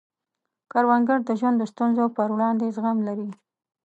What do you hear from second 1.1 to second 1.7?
د ژوند د